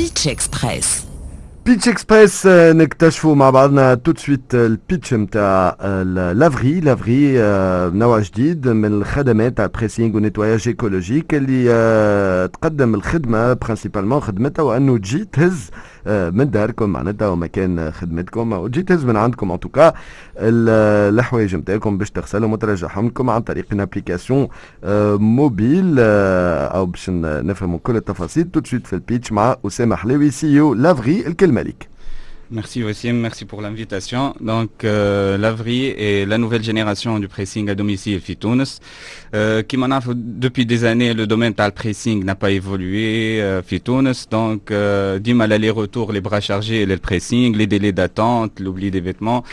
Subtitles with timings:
[0.00, 1.06] بيتش اكسبريس
[1.66, 5.76] بيتش اكسبريس آه، نكتشفوا مع بعضنا تو سويت البيتش نتاع
[6.12, 13.52] لافري لافري آه، نوع جديد من الخدمات تاع بريسينغ ونيتواياج ايكولوجيك اللي آه، تقدم الخدمه
[13.52, 15.70] برانسيبالمون خدمتها وانه تجي تهز
[16.07, 18.53] من داركم معناتها ومكان خدمتكم.
[18.53, 19.93] وتجي تهز من عندكم ان توكا
[20.37, 24.47] الحوايج نتاعكم باش تغسلهم وترجعهم لكم عن طريق ان ابليكاسيون
[25.19, 28.51] موبيل أو باش نفهموا كل التفاصيل.
[28.51, 31.90] تو سويت في البيتش مع أسامة حلاوي سي أو لافري الكلمة ليك.
[32.53, 34.35] Merci Wassim, merci pour l'invitation.
[34.41, 38.65] Donc euh, l'Avri est la nouvelle génération du pressing à domicile Fitounes.
[39.33, 43.61] Euh, qui m'en a depuis des années le domaine de pressing n'a pas évolué euh.
[44.29, 48.99] Donc euh, du mal aller-retour, les bras chargés, le pressing, les délais d'attente, l'oubli des
[48.99, 49.45] vêtements.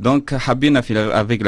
[0.00, 1.42] Donc avec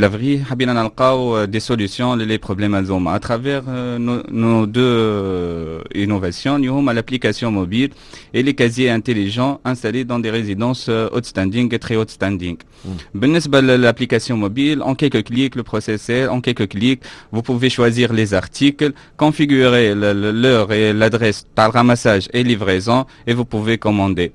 [0.00, 6.58] l'Avri, habina nalqaw des solutions les problèmes à travers euh, nos, nos, deux euh, innovations,
[6.58, 7.90] nous avons l'application mobile
[8.32, 12.56] et les casiers intelligents installés dans des résidences résidence outstanding et très outstanding.
[12.84, 13.60] Mm.
[13.86, 18.92] l'application mobile, en quelques clics, le processeur, en quelques clics, vous pouvez choisir les articles,
[19.16, 24.32] configurer l'heure et l'adresse par ramassage et livraison et vous pouvez commander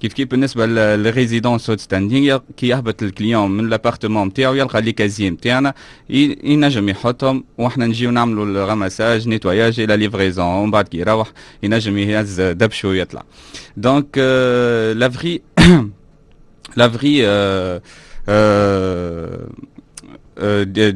[0.00, 5.74] كيف كيف بالنسبه للريزيدونس ستاندينغ كي يهبط الكليون من الابارتمون نتاعو يلقى لي كازي نتاعنا
[6.10, 12.40] ينجم يحطهم واحنا نجيو نعملوا الراماساج نيتواياج الى ليفريزون ومن بعد كي يروح ينجم يهز
[12.40, 13.22] دبشو ويطلع
[13.76, 14.18] دونك
[14.96, 15.40] لافري
[16.76, 17.26] لافري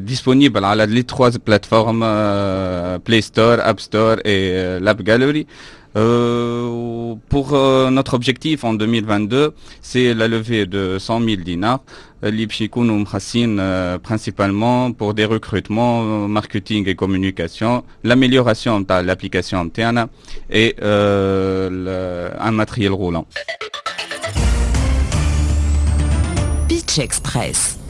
[0.05, 5.47] disponible à les trois plateformes euh, Play Store, App Store et euh, l'App Gallery.
[5.96, 11.80] Euh, pour euh, notre objectif en 2022, c'est la levée de 100 000 dinars.
[12.22, 13.04] L'Ipshikun
[13.58, 20.06] euh, principalement pour des recrutements, marketing et communication, l'amélioration de l'application interne
[20.50, 23.26] et un matériel roulant.
[26.98, 27.81] Express.